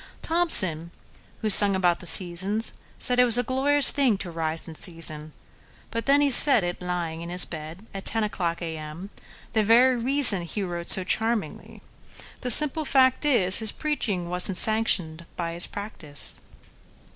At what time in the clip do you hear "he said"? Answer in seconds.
6.21-6.63